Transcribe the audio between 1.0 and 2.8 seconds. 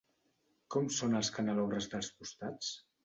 els canelobres dels costats?